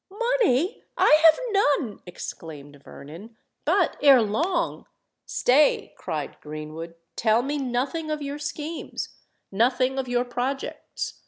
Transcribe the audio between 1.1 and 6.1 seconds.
have none!" exclaimed Vernon. "But ere long——" "Stay!"